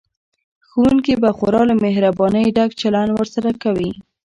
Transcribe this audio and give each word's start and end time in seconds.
ښوونکي 0.67 1.13
به 1.21 1.29
خورا 1.37 1.61
له 1.69 1.75
مهربانۍ 1.83 2.45
ډک 2.55 2.71
چلند 2.81 3.09
ورسره 3.13 3.49
کوي 3.63 3.91